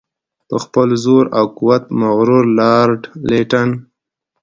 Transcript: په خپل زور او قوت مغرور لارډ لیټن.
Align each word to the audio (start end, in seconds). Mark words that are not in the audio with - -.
په 0.47 0.55
خپل 0.63 0.89
زور 1.03 1.25
او 1.37 1.45
قوت 1.57 1.83
مغرور 1.99 2.43
لارډ 2.59 3.01
لیټن. 3.29 3.69